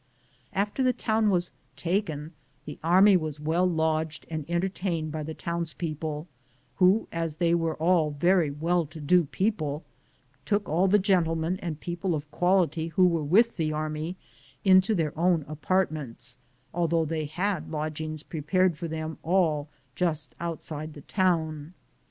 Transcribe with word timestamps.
After 0.51 0.81
the 0.81 0.93
town 0.93 1.29
was 1.29 1.51
taken, 1.75 2.33
the 2.65 2.79
army 2.83 3.15
was 3.15 3.39
well 3.39 3.67
lodged 3.69 4.25
and 4.31 4.49
entertained 4.49 5.11
by 5.11 5.21
the 5.21 5.35
towns 5.35 5.73
people, 5.75 6.27
who, 6.77 7.07
as 7.11 7.35
they 7.35 7.53
were 7.53 7.75
all 7.75 8.09
very 8.09 8.49
well 8.49 8.87
to 8.87 8.99
do 8.99 9.25
people, 9.25 9.83
took 10.43 10.67
all 10.67 10.87
the 10.87 10.97
gentlemen 10.97 11.59
and 11.61 11.79
people 11.79 12.15
of 12.15 12.31
quality 12.31 12.87
who 12.87 13.05
were 13.07 13.21
with 13.23 13.57
the 13.57 13.71
army 13.71 14.15
into 14.65 14.95
then 14.95 15.11
own 15.15 15.45
apartments, 15.47 16.35
although 16.73 17.05
they 17.05 17.25
had 17.25 17.69
lodgings 17.69 18.23
prepared 18.23 18.79
for 18.79 18.87
them 18.87 19.19
all 19.21 19.69
just 19.95 20.33
outside 20.39 20.93
the 20.95 21.01
town. 21.01 21.75